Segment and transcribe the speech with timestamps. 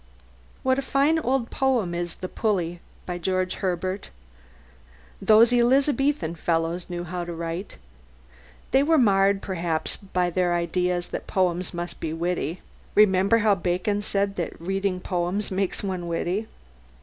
[0.63, 4.09] What a fine old poem is "The Pulley" by George Herbert!
[5.21, 7.77] Those Elizabethan fellows knew how to write!
[8.71, 12.61] They were marred perhaps by their idea that poems must be "witty."
[12.95, 16.47] (Remember how Bacon said that reading poets makes one witty?